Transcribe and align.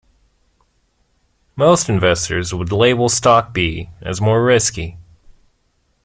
Most 1.55 1.87
investors 1.87 2.55
would 2.55 2.71
label 2.71 3.07
stock 3.07 3.53
B 3.53 3.91
as 4.01 4.19
more 4.19 4.43
risky. 4.43 4.97